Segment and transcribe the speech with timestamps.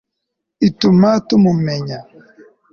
[0.67, 1.99] ituma tumumenya